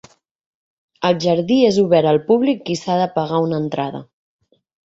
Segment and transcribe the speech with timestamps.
[1.09, 4.03] El jardí és obert al públic i s'ha de pagar una entrada.